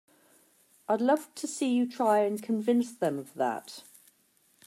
[0.89, 3.83] I'd love to see you try and convince them of that!